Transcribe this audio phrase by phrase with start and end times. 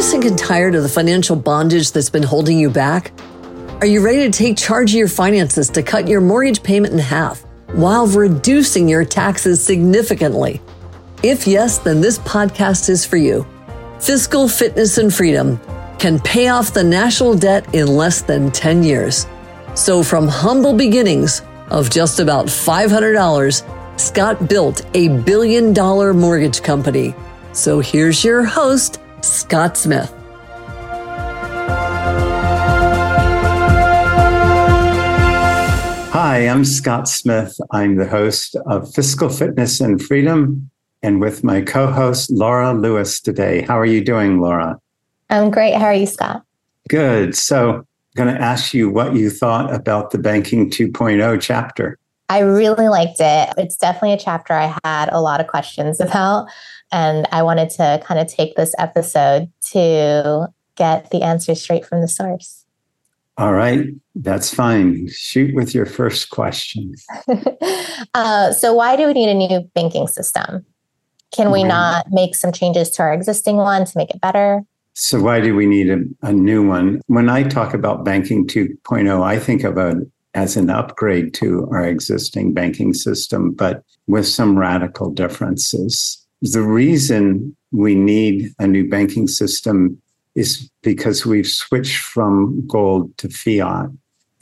[0.00, 3.12] you sick and tired of the financial bondage that's been holding you back?
[3.82, 6.98] Are you ready to take charge of your finances to cut your mortgage payment in
[6.98, 7.42] half
[7.72, 10.62] while reducing your taxes significantly?
[11.22, 13.46] If yes, then this podcast is for you.
[13.98, 15.60] Fiscal Fitness and Freedom
[15.98, 19.26] can pay off the national debt in less than 10 years.
[19.74, 27.14] So, from humble beginnings of just about $500, Scott built a billion dollar mortgage company.
[27.52, 30.12] So, here's your host, Scott Smith.
[36.12, 37.60] Hi, I'm Scott Smith.
[37.70, 40.70] I'm the host of Fiscal Fitness and Freedom,
[41.02, 43.62] and with my co host, Laura Lewis, today.
[43.62, 44.80] How are you doing, Laura?
[45.28, 45.74] I'm great.
[45.74, 46.42] How are you, Scott?
[46.88, 47.36] Good.
[47.36, 47.84] So, I'm
[48.16, 51.98] going to ask you what you thought about the Banking 2.0 chapter.
[52.28, 53.52] I really liked it.
[53.58, 56.48] It's definitely a chapter I had a lot of questions about.
[56.92, 62.00] And I wanted to kind of take this episode to get the answer straight from
[62.00, 62.64] the source.
[63.36, 65.08] All right, that's fine.
[65.08, 66.94] Shoot with your first question.
[68.14, 70.66] uh, so, why do we need a new banking system?
[71.32, 74.62] Can we not make some changes to our existing one to make it better?
[74.94, 77.00] So, why do we need a, a new one?
[77.06, 79.96] When I talk about banking 2.0, I think of it
[80.34, 86.19] as an upgrade to our existing banking system, but with some radical differences.
[86.42, 90.00] The reason we need a new banking system
[90.34, 93.90] is because we've switched from gold to fiat.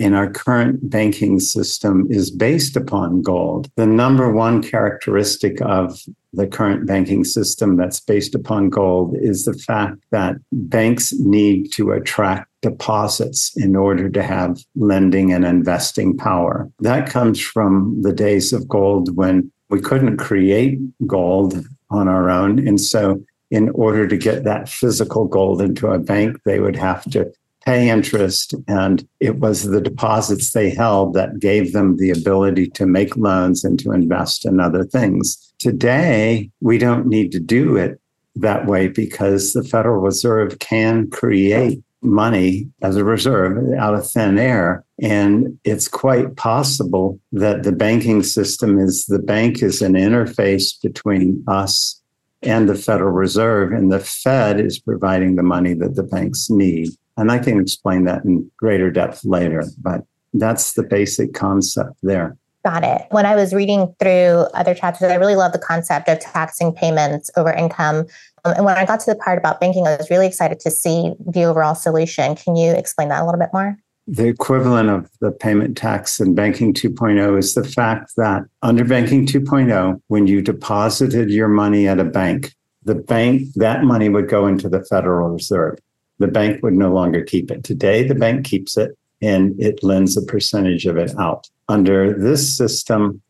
[0.00, 3.68] And our current banking system is based upon gold.
[3.74, 5.98] The number one characteristic of
[6.32, 11.90] the current banking system that's based upon gold is the fact that banks need to
[11.90, 16.70] attract deposits in order to have lending and investing power.
[16.78, 22.66] That comes from the days of gold when we couldn't create gold on our own.
[22.66, 27.10] And so, in order to get that physical gold into a bank, they would have
[27.12, 27.32] to
[27.64, 28.54] pay interest.
[28.66, 33.64] And it was the deposits they held that gave them the ability to make loans
[33.64, 35.52] and to invest in other things.
[35.58, 38.00] Today, we don't need to do it
[38.36, 44.38] that way because the Federal Reserve can create money as a reserve out of thin
[44.38, 44.84] air.
[45.00, 51.44] And it's quite possible that the banking system is the bank is an interface between
[51.48, 52.00] us
[52.42, 56.90] and the Federal Reserve, and the Fed is providing the money that the banks need.
[57.16, 60.04] And I can explain that in greater depth later, but
[60.34, 62.36] that's the basic concept there.
[62.64, 63.06] Got it.
[63.10, 67.30] When I was reading through other chapters, I really love the concept of taxing payments
[67.36, 68.06] over income.
[68.44, 70.70] Um, and when I got to the part about banking, I was really excited to
[70.70, 72.34] see the overall solution.
[72.36, 73.76] Can you explain that a little bit more?
[74.06, 79.26] The equivalent of the payment tax in Banking 2.0 is the fact that under Banking
[79.26, 82.54] 2.0, when you deposited your money at a bank,
[82.84, 85.78] the bank, that money would go into the Federal Reserve.
[86.18, 87.64] The bank would no longer keep it.
[87.64, 91.48] Today, the bank keeps it and it lends a percentage of it out.
[91.68, 93.20] Under this system,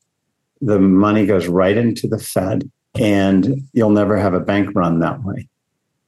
[0.61, 5.23] the money goes right into the Fed, and you'll never have a bank run that
[5.23, 5.49] way,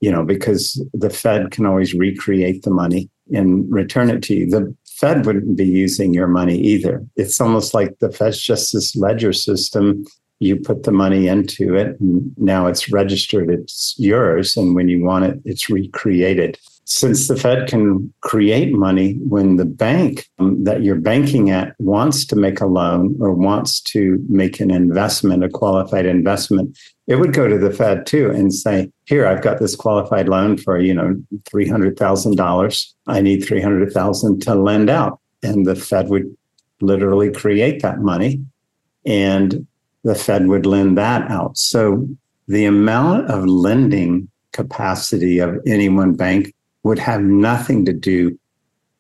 [0.00, 4.50] you know, because the Fed can always recreate the money and return it to you.
[4.50, 7.04] The Fed wouldn't be using your money either.
[7.16, 10.04] It's almost like the Fed's just this ledger system.
[10.40, 14.56] You put the money into it, and now it's registered, it's yours.
[14.56, 16.58] And when you want it, it's recreated
[16.90, 22.24] since the Fed can create money when the bank um, that you're banking at wants
[22.24, 27.32] to make a loan or wants to make an investment, a qualified investment, it would
[27.32, 30.92] go to the Fed too and say, "Here, I've got this qualified loan for you
[30.92, 31.14] know
[31.48, 32.92] three hundred thousand dollars.
[33.06, 36.36] I need three hundred thousand to lend out," and the Fed would
[36.80, 38.44] literally create that money,
[39.06, 39.64] and
[40.02, 41.56] the Fed would lend that out.
[41.56, 42.08] So
[42.48, 46.52] the amount of lending capacity of any one bank
[46.82, 48.38] would have nothing to do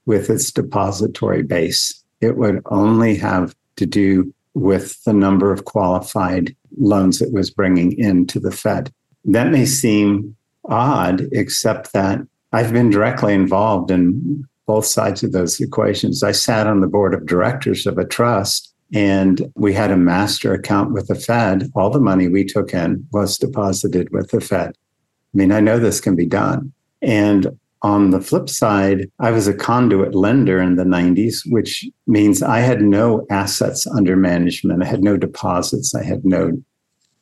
[0.06, 2.02] with its depository base.
[2.20, 7.98] It would only have to do with the number of qualified loans it was bringing
[7.98, 8.92] into the Fed.
[9.24, 12.20] That may seem odd, except that
[12.52, 16.22] I've been directly involved in both sides of those equations.
[16.22, 20.52] I sat on the board of directors of a trust and we had a master
[20.52, 21.70] account with the Fed.
[21.74, 24.70] All the money we took in was deposited with the Fed.
[24.70, 26.72] I mean, I know this can be done.
[27.02, 27.46] And
[27.82, 32.58] on the flip side, I was a conduit lender in the 90s, which means I
[32.58, 34.82] had no assets under management.
[34.82, 35.94] I had no deposits.
[35.94, 36.52] I had no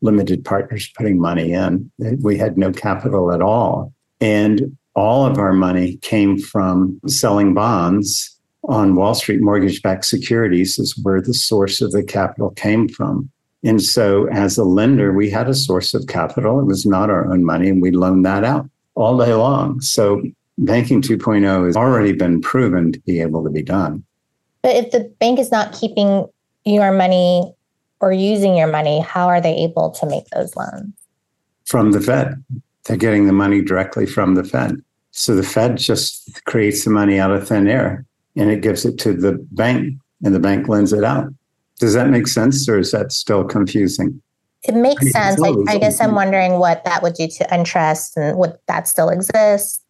[0.00, 1.90] limited partners putting money in.
[2.20, 3.92] We had no capital at all.
[4.20, 10.78] And all of our money came from selling bonds on Wall Street mortgage backed securities,
[10.78, 13.30] is where the source of the capital came from.
[13.64, 16.60] And so, as a lender, we had a source of capital.
[16.60, 19.80] It was not our own money, and we loaned that out all day long.
[19.80, 20.22] So
[20.58, 24.04] banking 2.0 has already been proven to be able to be done.
[24.62, 26.26] But if the bank is not keeping
[26.64, 27.54] your money
[28.00, 30.92] or using your money, how are they able to make those loans?
[31.64, 32.42] From the Fed.
[32.84, 34.82] They're getting the money directly from the Fed.
[35.10, 38.04] So the Fed just creates the money out of thin air
[38.36, 39.94] and it gives it to the bank
[40.24, 41.28] and the bank lends it out.
[41.78, 44.20] Does that make sense or is that still confusing?
[44.64, 45.40] It makes sense.
[45.40, 49.08] I, I guess I'm wondering what that would do to interest and would that still
[49.08, 49.84] exist?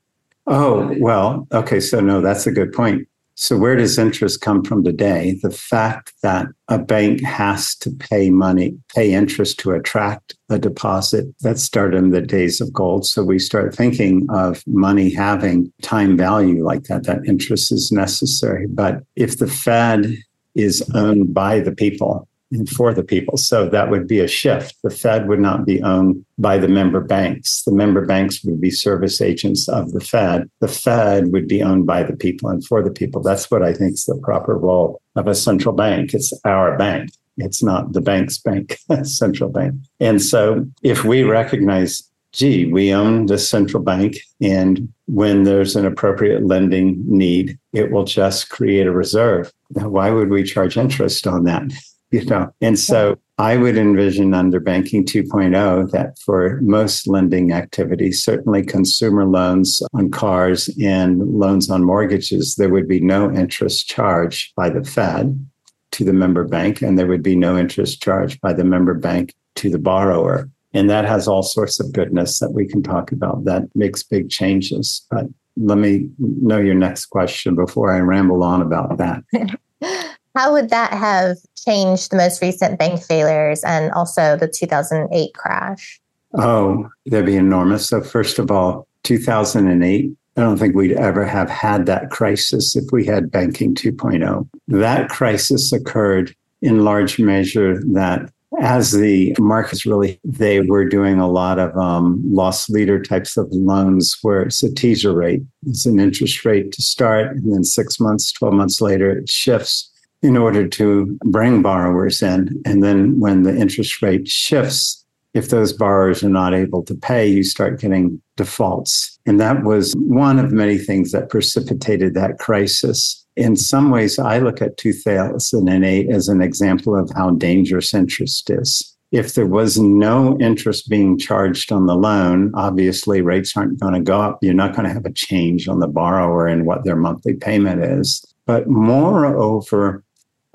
[0.50, 1.78] Oh, well, okay.
[1.78, 3.06] So, no, that's a good point.
[3.34, 5.38] So, where does interest come from today?
[5.42, 11.26] The fact that a bank has to pay money, pay interest to attract a deposit,
[11.42, 13.06] that started in the days of gold.
[13.06, 18.66] So, we start thinking of money having time value like that, that interest is necessary.
[18.66, 20.16] But if the Fed
[20.54, 22.26] is owned by the people,
[22.74, 23.36] for the people.
[23.36, 24.76] So that would be a shift.
[24.82, 27.62] The Fed would not be owned by the member banks.
[27.64, 30.48] The member banks would be service agents of the Fed.
[30.60, 33.22] The Fed would be owned by the people and for the people.
[33.22, 36.14] That's what I think is the proper role of a central bank.
[36.14, 37.10] It's our bank.
[37.36, 39.74] It's not the bank's bank, central bank.
[40.00, 42.02] And so if we recognize
[42.32, 44.16] gee, we own the central bank.
[44.40, 49.52] And when there's an appropriate lending need, it will just create a reserve.
[49.70, 51.72] Why would we charge interest on that?
[52.10, 58.22] You know and so i would envision under banking 2.0 that for most lending activities
[58.22, 64.54] certainly consumer loans on cars and loans on mortgages there would be no interest charged
[64.54, 65.46] by the fed
[65.90, 69.34] to the member bank and there would be no interest charged by the member bank
[69.56, 70.48] to the borrower.
[70.74, 74.30] And that has all sorts of goodness that we can talk about that makes big
[74.30, 75.04] changes.
[75.10, 75.26] But
[75.56, 79.24] let me know your next question before i ramble on about that
[80.34, 86.00] How would that have changed the most recent bank failures and also the 2008 crash?
[86.34, 87.88] Oh, that'd be enormous.
[87.88, 92.84] So, first of all, 2008, I don't think we'd ever have had that crisis if
[92.92, 94.48] we had banking 2.0.
[94.68, 98.30] That crisis occurred in large measure that
[98.60, 103.46] as the markets really they were doing a lot of um, loss leader types of
[103.50, 108.00] loans where it's a teaser rate it's an interest rate to start and then six
[108.00, 109.90] months 12 months later it shifts
[110.22, 112.60] in order to bring borrowers in.
[112.64, 115.04] And then when the interest rate shifts,
[115.34, 119.18] if those borrowers are not able to pay, you start getting defaults.
[119.26, 123.24] And that was one of many things that precipitated that crisis.
[123.36, 128.96] In some ways, I look at 2008 as an example of how dangerous interest is.
[129.12, 134.00] If there was no interest being charged on the loan, obviously rates aren't going to
[134.00, 134.38] go up.
[134.42, 137.82] You're not going to have a change on the borrower and what their monthly payment
[137.82, 138.24] is.
[138.44, 140.04] But moreover,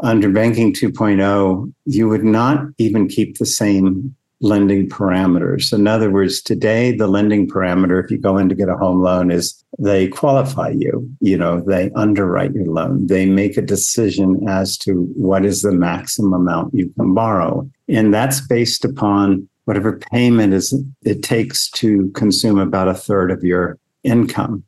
[0.03, 5.71] under banking 2.0, you would not even keep the same lending parameters.
[5.71, 9.01] In other words, today, the lending parameter, if you go in to get a home
[9.01, 11.09] loan, is they qualify you.
[11.21, 13.07] You know, they underwrite your loan.
[13.07, 17.69] They make a decision as to what is the maximum amount you can borrow.
[17.87, 23.43] And that's based upon whatever payment is it takes to consume about a third of
[23.43, 24.65] your income.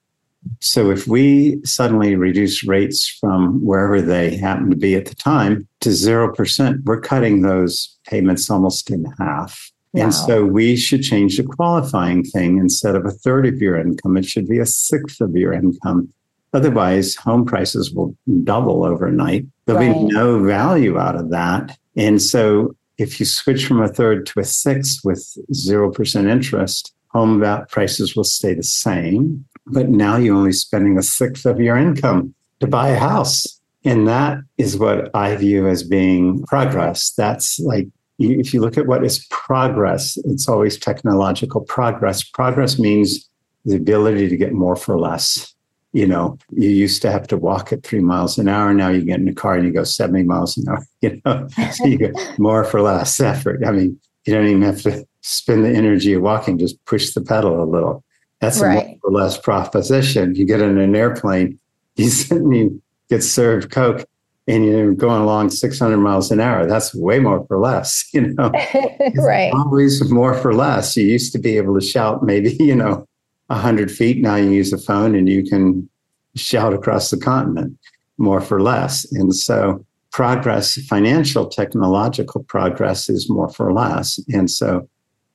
[0.59, 5.67] So if we suddenly reduce rates from wherever they happen to be at the time
[5.81, 9.71] to 0%, we're cutting those payments almost in half.
[9.93, 10.03] Wow.
[10.03, 12.57] And so we should change the qualifying thing.
[12.57, 16.11] Instead of a third of your income, it should be a sixth of your income.
[16.53, 19.45] Otherwise, home prices will double overnight.
[19.65, 19.93] There'll right.
[19.93, 21.77] be no value out of that.
[21.95, 27.43] And so if you switch from a third to a sixth with 0% interest, home
[27.69, 32.33] prices will stay the same but now you're only spending a sixth of your income
[32.59, 33.59] to buy a house.
[33.83, 37.11] And that is what I view as being progress.
[37.11, 42.23] That's like, if you look at what is progress, it's always technological progress.
[42.23, 43.29] Progress means
[43.65, 45.53] the ability to get more for less.
[45.91, 48.73] You know, you used to have to walk at three miles an hour.
[48.73, 51.47] Now you get in a car and you go 70 miles an hour, you know,
[51.71, 53.63] so you get more for less effort.
[53.65, 57.21] I mean, you don't even have to spend the energy of walking, just push the
[57.21, 58.03] pedal a little.
[58.41, 58.83] That's right.
[58.83, 60.35] a more or less proposition.
[60.35, 61.59] You get in an airplane,
[61.95, 64.05] you, you get served Coke,
[64.47, 66.65] and you're going along 600 miles an hour.
[66.65, 68.51] That's way more for less, you know.
[69.15, 69.51] right.
[69.53, 70.95] always more for less.
[70.95, 73.07] You used to be able to shout maybe, you know,
[73.47, 74.21] 100 feet.
[74.21, 75.89] Now you use a phone and you can
[76.35, 77.77] shout across the continent
[78.17, 79.09] more for less.
[79.11, 84.19] And so progress, financial, technological progress is more for less.
[84.29, 84.87] And so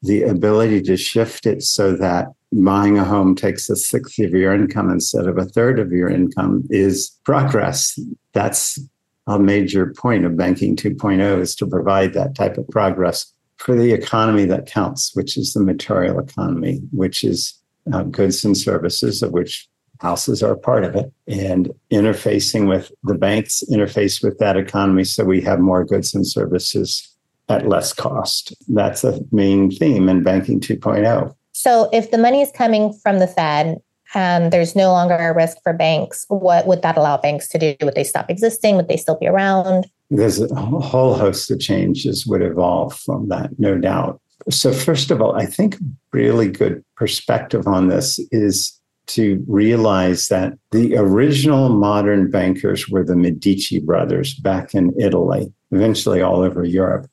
[0.02, 4.52] the ability to shift it so that buying a home takes a sixth of your
[4.52, 7.98] income instead of a third of your income is progress.
[8.32, 8.78] That's
[9.26, 13.92] a major point of banking 2.0 is to provide that type of progress for the
[13.92, 17.54] economy that counts, which is the material economy, which is
[17.92, 19.68] uh, goods and services, of which
[20.00, 25.24] houses are part of it, and interfacing with the banks, interface with that economy so
[25.24, 27.14] we have more goods and services
[27.50, 28.54] at less cost.
[28.68, 31.34] That's the main theme in Banking 2.0.
[31.62, 33.82] So, if the money is coming from the Fed
[34.14, 37.76] and there's no longer a risk for banks, what would that allow banks to do?
[37.82, 38.76] Would they stop existing?
[38.76, 39.86] Would they still be around?
[40.08, 44.22] There's a whole host of changes would evolve from that, no doubt.
[44.48, 45.80] So, first of all, I think a
[46.12, 53.16] really good perspective on this is to realize that the original modern bankers were the
[53.16, 57.06] Medici brothers back in Italy, eventually all over Europe.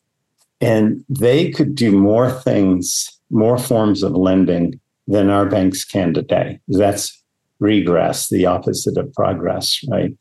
[0.61, 6.59] And they could do more things, more forms of lending than our banks can today.
[6.67, 7.23] That's
[7.59, 10.13] regress, the opposite of progress, right?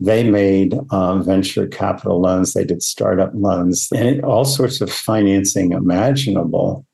[0.00, 5.72] They made um, venture capital loans, they did startup loans, and all sorts of financing
[5.72, 6.84] imaginable.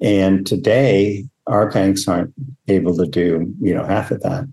[0.00, 2.32] And today, our banks aren't
[2.68, 4.44] able to do, you know, half of that.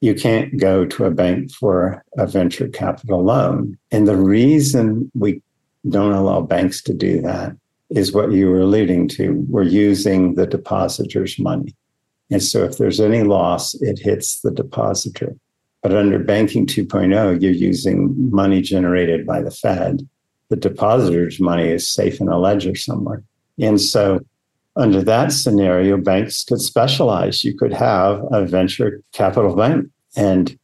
[0.00, 3.76] You can't go to a bank for a venture capital loan.
[3.90, 5.42] And the reason we
[5.88, 7.56] don't allow banks to do that
[7.90, 9.44] is what you were alluding to.
[9.48, 11.74] We're using the depositor's money.
[12.30, 15.34] And so if there's any loss, it hits the depositor.
[15.82, 20.06] But under Banking 2.0, you're using money generated by the Fed.
[20.50, 23.22] The depositor's money is safe in a ledger somewhere.
[23.58, 24.20] And so
[24.76, 27.44] under that scenario, banks could specialize.
[27.44, 30.58] You could have a venture capital bank and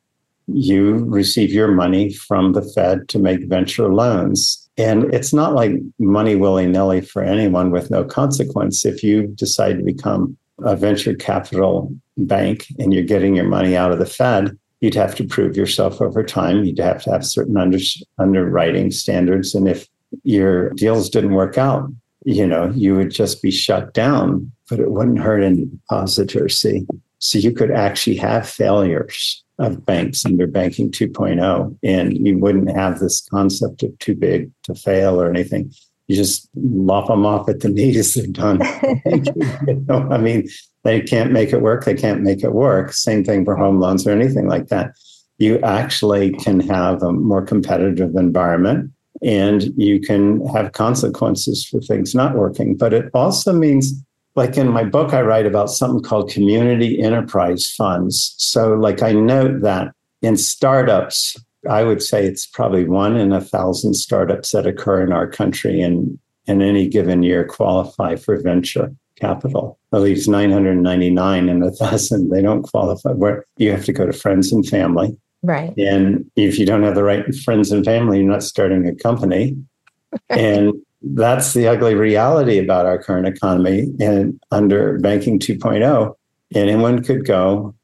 [0.46, 5.72] you receive your money from the Fed to make venture loans and it's not like
[5.98, 8.84] money willy nilly for anyone with no consequence.
[8.84, 13.92] If you decide to become a venture capital bank and you're getting your money out
[13.92, 16.64] of the Fed, you'd have to prove yourself over time.
[16.64, 17.78] You'd have to have certain under,
[18.18, 19.54] underwriting standards.
[19.54, 19.88] And if
[20.24, 21.88] your deals didn't work out,
[22.24, 26.60] you know, you would just be shut down, but it wouldn't hurt any depositors.
[26.60, 26.86] See,
[27.18, 32.98] so you could actually have failures of banks under banking 2.0 and you wouldn't have
[32.98, 35.72] this concept of too big to fail or anything.
[36.08, 38.60] You just lop them off at the knees they're done.
[39.06, 40.48] You know, i mean
[40.82, 42.92] they can't make it work they can't make it work.
[42.92, 44.92] Same thing for home loans or anything like that.
[45.38, 48.90] You actually can have a more competitive environment
[49.22, 53.92] and you can have consequences for things not working but it also means
[54.36, 58.34] like in my book, I write about something called community enterprise funds.
[58.38, 61.36] So, like, I note that in startups,
[61.68, 65.80] I would say it's probably one in a thousand startups that occur in our country
[65.80, 69.78] and in any given year qualify for venture capital.
[69.92, 73.12] At least 999 in a thousand, they don't qualify.
[73.12, 75.16] Where you have to go to friends and family.
[75.42, 75.76] Right.
[75.76, 79.56] And if you don't have the right friends and family, you're not starting a company.
[80.28, 80.72] and
[81.12, 83.92] that's the ugly reality about our current economy.
[84.00, 86.14] And under Banking 2.0,
[86.54, 87.74] anyone could go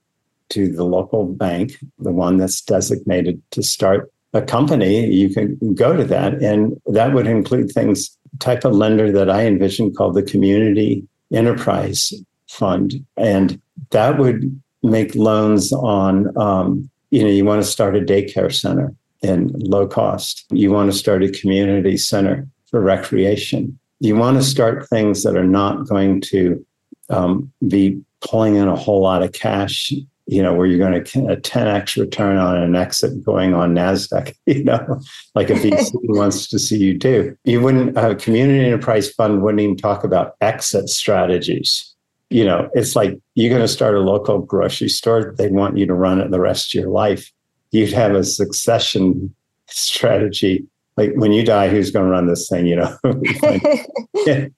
[0.50, 5.06] to the local bank, the one that's designated to start a company.
[5.06, 9.44] You can go to that, and that would include things type of lender that I
[9.46, 12.12] envision called the Community Enterprise
[12.48, 13.60] Fund, and
[13.90, 16.36] that would make loans on.
[16.36, 20.46] Um, you know, you want to start a daycare center in low cost.
[20.50, 23.78] You want to start a community center for recreation.
[24.00, 26.64] You want to start things that are not going to
[27.10, 29.92] um, be pulling in a whole lot of cash,
[30.26, 34.34] you know, where you're going to a 10x return on an exit going on NASDAQ,
[34.46, 35.00] you know,
[35.34, 37.36] like a VC wants to see you do.
[37.44, 41.86] You wouldn't, a community enterprise fund wouldn't even talk about exit strategies.
[42.30, 45.86] You know, it's like you're going to start a local grocery store, they want you
[45.86, 47.30] to run it the rest of your life.
[47.72, 49.34] You'd have a succession
[49.66, 50.66] strategy
[50.96, 52.66] like when you die, who's going to run this thing?
[52.66, 54.52] You know, and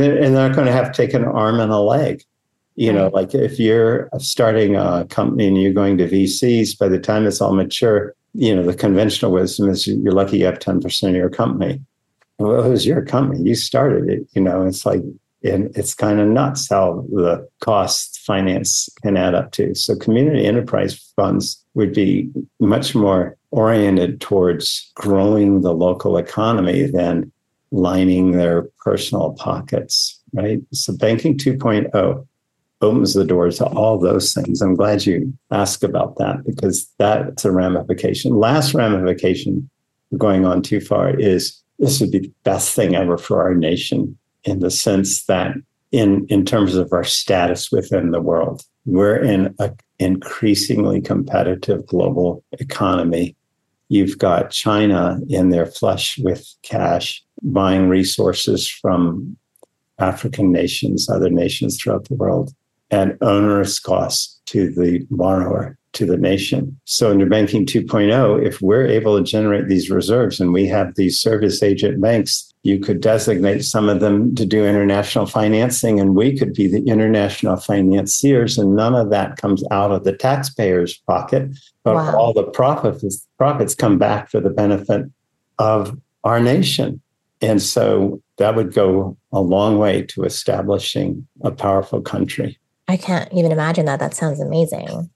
[0.00, 2.22] they're, and they're not going to have to take an arm and a leg.
[2.76, 6.98] You know, like if you're starting a company and you're going to VCs, by the
[6.98, 11.08] time it's all mature, you know, the conventional wisdom is you're lucky you have 10%
[11.08, 11.80] of your company.
[12.38, 13.42] Well, it was your company.
[13.46, 14.26] You started it.
[14.34, 15.02] You know, it's like,
[15.42, 19.74] and it's kind of nuts how the cost finance can add up to.
[19.74, 27.30] So community enterprise funds would be much more oriented towards growing the local economy than
[27.72, 30.60] lining their personal pockets, right?
[30.72, 32.26] So banking 2.0
[32.82, 34.60] opens the door to all those things.
[34.60, 38.34] I'm glad you asked about that because that's a ramification.
[38.36, 39.68] Last ramification
[40.16, 44.16] going on too far is this would be the best thing ever for our nation
[44.44, 45.54] in the sense that
[45.92, 52.44] in in terms of our status within the world we're in an increasingly competitive global
[52.52, 53.36] economy
[53.90, 59.36] You've got China in their flush with cash, buying resources from
[59.98, 62.54] African nations, other nations throughout the world.
[62.90, 66.78] at onerous costs to the borrower, to the nation.
[66.84, 71.20] So under banking 2.0, if we're able to generate these reserves and we have these
[71.20, 76.36] service agent banks, you could designate some of them to do international financing and we
[76.36, 81.50] could be the international financiers and none of that comes out of the taxpayer's pocket,
[81.84, 82.16] but wow.
[82.16, 85.06] all the profits profits come back for the benefit
[85.58, 87.00] of our nation.
[87.40, 92.58] And so that would go a long way to establishing a powerful country.
[92.88, 94.00] I can't even imagine that.
[94.00, 95.08] That sounds amazing.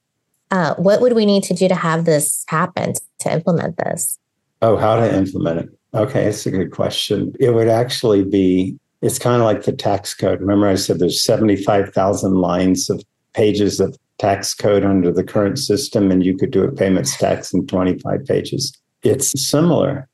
[0.51, 4.19] Uh, what would we need to do to have this happen to implement this?
[4.63, 5.69] Oh, how to implement it?
[5.95, 7.35] Okay, that's a good question.
[7.39, 10.41] It would actually be, it's kind of like the tax code.
[10.41, 16.11] Remember, I said there's 75,000 lines of pages of tax code under the current system,
[16.11, 18.77] and you could do a payments tax in 25 pages.
[19.03, 20.09] It's similar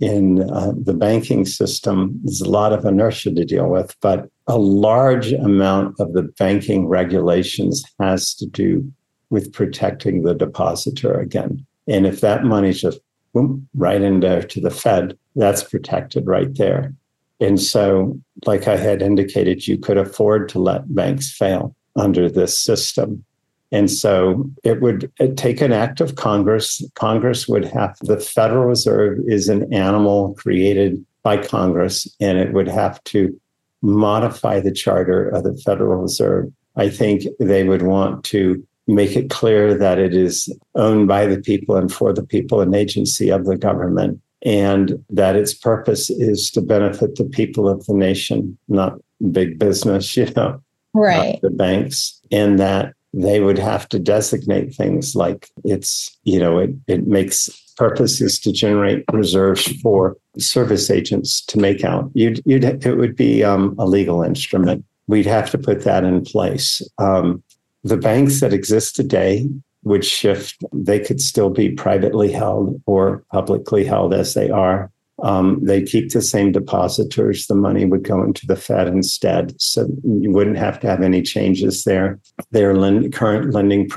[0.00, 2.18] in uh, the banking system.
[2.24, 6.88] There's a lot of inertia to deal with, but a large amount of the banking
[6.88, 8.90] regulations has to do
[9.28, 11.64] with protecting the depositor again.
[11.86, 12.98] And if that money just
[13.32, 16.94] boom, right into to the Fed, that's protected right there.
[17.40, 22.58] And so, like I had indicated, you could afford to let banks fail under this
[22.58, 23.24] system.
[23.72, 26.82] And so it would uh, take an act of Congress.
[26.94, 32.68] Congress would have the Federal Reserve is an animal created by Congress, and it would
[32.68, 33.38] have to
[33.82, 36.52] modify the charter of the Federal Reserve.
[36.76, 41.40] I think they would want to make it clear that it is owned by the
[41.40, 46.50] people and for the people, an agency of the government, and that its purpose is
[46.52, 48.98] to benefit the people of the nation, not
[49.32, 50.60] big business, you know,
[50.94, 51.40] right?
[51.42, 56.70] the banks, and that they would have to designate things like it's, you know, it,
[56.86, 62.10] it makes purposes to generate reserves for service agents to make out.
[62.14, 64.84] You'd, you'd, it would be um, a legal instrument.
[65.08, 66.82] We'd have to put that in place.
[66.98, 67.42] Um,
[67.84, 69.48] the banks that exist today
[69.82, 70.62] would shift.
[70.72, 74.90] They could still be privately held or publicly held as they are.
[75.22, 77.46] Um, they keep the same depositors.
[77.46, 79.60] The money would go into the Fed instead.
[79.60, 82.18] So you wouldn't have to have any changes there.
[82.50, 83.88] Their lend, current lending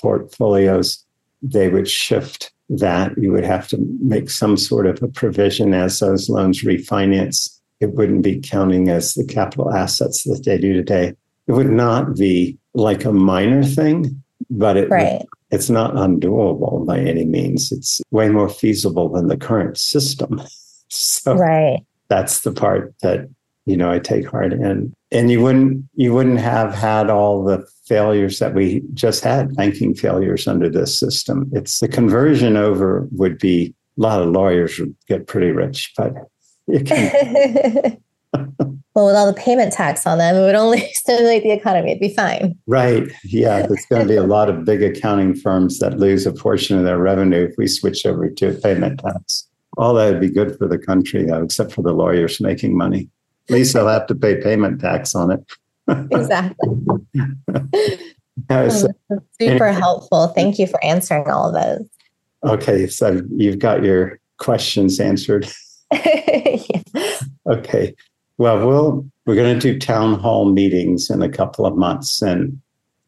[0.00, 1.04] portfolios,
[1.42, 3.12] they would shift that.
[3.16, 7.60] You would have to make some sort of a provision as those loans refinance.
[7.80, 11.14] It wouldn't be counting as the capital assets that they do today.
[11.46, 15.24] It would not be like a minor thing, but it, right.
[15.50, 17.72] it's not undoable by any means.
[17.72, 20.42] It's way more feasible than the current system.
[20.90, 21.80] So right.
[22.08, 23.28] that's the part that
[23.66, 24.92] you know I take heart in.
[25.10, 29.94] And you wouldn't you wouldn't have had all the failures that we just had, banking
[29.94, 31.50] failures under this system.
[31.52, 36.14] It's the conversion over would be a lot of lawyers would get pretty rich, but
[36.68, 37.98] it can,
[38.94, 41.90] well, with all the payment tax on them, it would only stimulate the economy.
[41.90, 42.58] It'd be fine.
[42.66, 43.10] Right.
[43.24, 43.66] Yeah.
[43.66, 46.84] There's going to be a lot of big accounting firms that lose a portion of
[46.84, 49.48] their revenue if we switch over to a payment tax.
[49.76, 53.08] All that would be good for the country, though, except for the lawyers making money.
[53.48, 55.44] At least they'll have to pay payment tax on it.
[56.10, 56.68] exactly.
[59.40, 60.28] super helpful.
[60.28, 61.88] Thank you for answering all of those.
[62.44, 62.86] Okay.
[62.86, 65.48] So you've got your questions answered.
[65.92, 66.82] yeah.
[67.46, 67.94] Okay.
[68.38, 72.60] Well, we'll we're going to do town hall meetings in a couple of months, and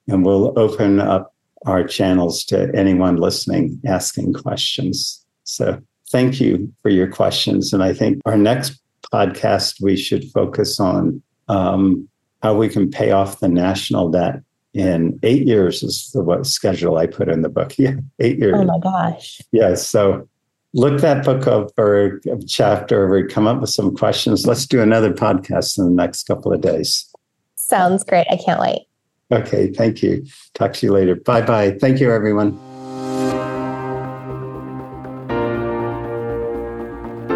[0.09, 1.35] and we'll open up
[1.67, 5.25] our channels to anyone listening asking questions.
[5.45, 8.81] So thank you for your questions, and I think our next
[9.13, 12.09] podcast we should focus on um,
[12.43, 14.43] how we can pay off the national debt
[14.75, 17.75] in eight years is the what schedule I put in the book.
[17.79, 18.57] Yeah, eight years.
[18.57, 19.41] Oh my gosh.
[19.51, 19.71] Yes.
[19.71, 20.29] Yeah, so
[20.75, 24.47] look that book up or chapter over, come up with some questions.
[24.47, 27.11] Let's do another podcast in the next couple of days.
[27.57, 28.27] Sounds great.
[28.31, 28.87] I can't wait.
[29.33, 29.73] Okay.
[29.73, 30.25] Thank you.
[30.55, 31.17] Talk to you later.
[31.17, 31.73] Bye bye.
[31.81, 32.57] Thank you, everyone.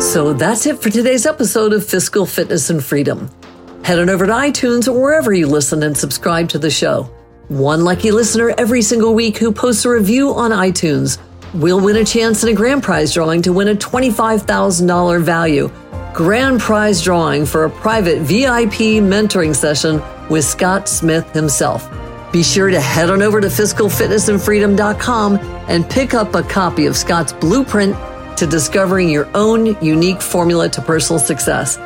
[0.00, 3.30] So that's it for today's episode of Fiscal Fitness and Freedom.
[3.84, 7.02] Head on over to iTunes or wherever you listen and subscribe to the show.
[7.48, 11.18] One lucky listener every single week who posts a review on iTunes
[11.54, 15.70] will win a chance in a grand prize drawing to win a $25,000 value
[16.12, 21.88] grand prize drawing for a private VIP mentoring session with Scott Smith himself.
[22.32, 27.32] Be sure to head on over to fiscalfitnessandfreedom.com and pick up a copy of Scott's
[27.32, 27.96] blueprint
[28.38, 31.78] to discovering your own unique formula to personal success.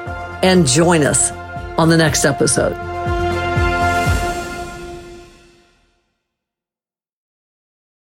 [0.42, 1.30] And join us
[1.78, 2.93] on the next episode.